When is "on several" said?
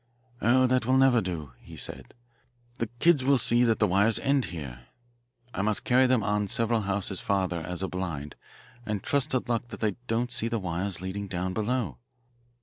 6.23-6.81